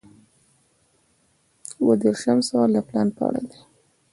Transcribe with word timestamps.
اووه 1.79 1.95
دېرشم 2.01 2.39
سوال 2.47 2.69
د 2.73 2.79
پلان 2.87 3.07
په 3.15 3.21
اړه 3.27 3.41
دی. 3.49 3.59